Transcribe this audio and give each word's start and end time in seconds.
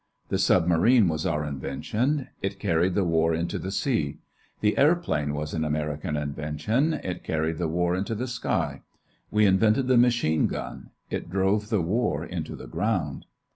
The 0.29 0.39
submarine 0.39 1.07
was 1.07 1.27
our 1.27 1.45
invention; 1.45 2.29
it 2.41 2.57
carried 2.59 2.95
the 2.95 3.03
war 3.03 3.35
into 3.35 3.59
the 3.59 3.69
sea. 3.69 4.17
The 4.59 4.75
airplane 4.75 5.35
was 5.35 5.53
an 5.53 5.63
American 5.63 6.17
invention; 6.17 6.95
it 6.95 7.23
carried 7.23 7.59
the 7.59 7.67
war 7.67 7.95
into 7.95 8.15
the 8.15 8.25
sky. 8.25 8.81
We 9.29 9.45
invented 9.45 9.87
the 9.87 9.97
machine 9.97 10.47
gun; 10.47 10.89
it 11.11 11.29
drove 11.29 11.69
the 11.69 11.81
war 11.81 12.25
into 12.25 12.55
the 12.55 12.65
ground. 12.65 13.27